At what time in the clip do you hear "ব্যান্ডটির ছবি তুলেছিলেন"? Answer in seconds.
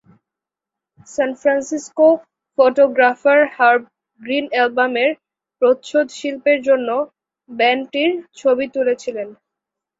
7.49-9.27